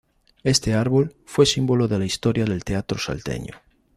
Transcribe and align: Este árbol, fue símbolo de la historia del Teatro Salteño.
Este 0.41 0.73
árbol, 0.73 1.15
fue 1.27 1.45
símbolo 1.45 1.87
de 1.87 1.99
la 1.99 2.05
historia 2.05 2.45
del 2.45 2.63
Teatro 2.63 2.97
Salteño. 2.97 3.53